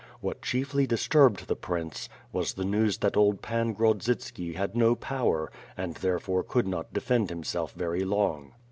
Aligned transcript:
What 0.19 0.41
chiefly 0.41 0.87
disturbed 0.87 1.47
the 1.47 1.55
prince, 1.55 2.09
was 2.33 2.55
the 2.55 2.65
news 2.65 2.97
that 2.97 3.15
old 3.15 3.43
Pan 3.43 3.75
Grodzitsld 3.75 4.55
had 4.55 4.75
no 4.75 4.95
power 4.95 5.51
and 5.77 5.93
therefore 5.93 6.41
could 6.41 6.67
not 6.67 6.91
defend 6.91 7.29
himself 7.29 7.73
very 7.73 8.03
long. 8.03 8.53